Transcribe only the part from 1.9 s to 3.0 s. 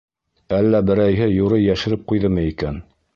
ҡуйҙымы икән?